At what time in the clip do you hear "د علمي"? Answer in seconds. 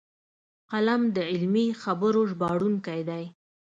1.15-1.67